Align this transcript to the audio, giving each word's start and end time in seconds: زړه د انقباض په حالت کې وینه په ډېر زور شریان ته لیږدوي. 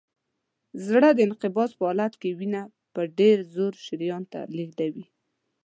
زړه 0.87 1.09
د 1.13 1.19
انقباض 1.27 1.71
په 1.77 1.83
حالت 1.89 2.13
کې 2.21 2.29
وینه 2.39 2.61
په 2.93 3.01
ډېر 3.19 3.37
زور 3.53 3.73
شریان 3.85 4.23
ته 4.31 4.39
لیږدوي. 4.55 5.05